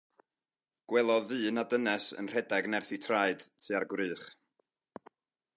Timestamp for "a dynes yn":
1.63-2.29